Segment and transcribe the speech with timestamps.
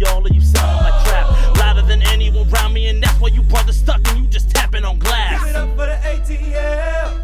[0.00, 1.56] All of you trap.
[1.58, 4.84] Louder than anyone around me, and that's why you brothers stuck and you just tapping
[4.84, 5.40] on glass.
[5.44, 7.22] Give it up for the ATL.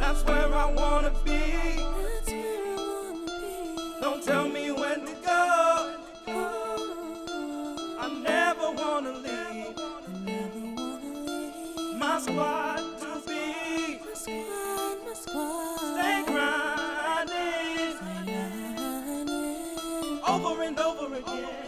[0.00, 1.42] That's where I wanna be.
[4.00, 5.96] Don't tell me when to go.
[8.00, 9.76] I never wanna leave.
[11.98, 12.63] My squad.
[21.14, 21.63] again.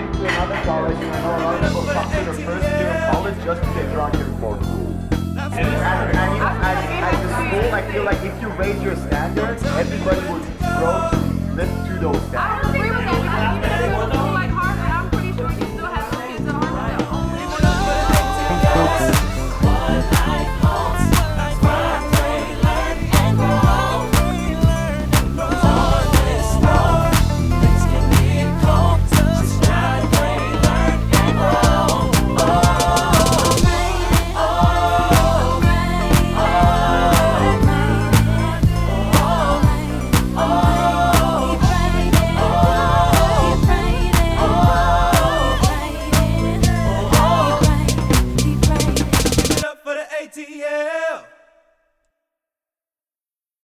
[0.00, 2.68] away to another college and I know a lot of people come to the first
[2.68, 4.62] year of college just to get drunk and smoke.
[4.62, 10.20] And at, at, at, the school, I feel like if you raise your standards, everybody
[10.28, 13.69] would grow to live to those standards.